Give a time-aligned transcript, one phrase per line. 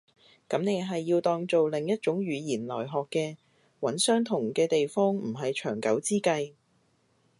[0.49, 3.37] 噉你係要當做另一種語言來學嘅。
[3.81, 6.53] 揾相同嘅地方唔係長久之計